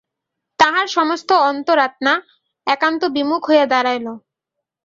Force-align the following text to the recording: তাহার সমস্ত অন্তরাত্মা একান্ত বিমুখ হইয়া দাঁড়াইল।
তাহার 0.59 0.87
সমস্ত 0.87 1.29
অন্তরাত্মা 1.49 2.13
একান্ত 2.67 3.01
বিমুখ 3.15 3.41
হইয়া 3.49 3.65
দাঁড়াইল। 3.73 4.07